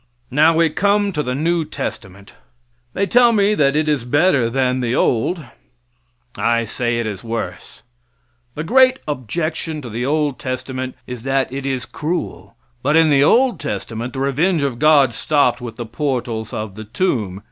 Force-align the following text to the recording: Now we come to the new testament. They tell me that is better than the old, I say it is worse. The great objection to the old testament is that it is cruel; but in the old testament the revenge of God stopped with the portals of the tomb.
Now 0.31 0.55
we 0.55 0.71
come 0.71 1.13
to 1.13 1.21
the 1.21 1.35
new 1.35 1.63
testament. 1.63 2.33
They 2.93 3.05
tell 3.05 3.31
me 3.33 3.53
that 3.53 3.75
is 3.75 4.03
better 4.03 4.49
than 4.49 4.79
the 4.79 4.95
old, 4.95 5.45
I 6.35 6.65
say 6.65 6.97
it 6.97 7.05
is 7.05 7.23
worse. 7.23 7.83
The 8.55 8.63
great 8.63 8.97
objection 9.07 9.79
to 9.83 9.91
the 9.91 10.03
old 10.03 10.39
testament 10.39 10.95
is 11.05 11.21
that 11.21 11.53
it 11.53 11.67
is 11.67 11.85
cruel; 11.85 12.55
but 12.81 12.95
in 12.95 13.11
the 13.11 13.23
old 13.23 13.59
testament 13.59 14.13
the 14.13 14.19
revenge 14.21 14.63
of 14.63 14.79
God 14.79 15.13
stopped 15.13 15.61
with 15.61 15.75
the 15.75 15.85
portals 15.85 16.51
of 16.51 16.73
the 16.73 16.85
tomb. 16.85 17.39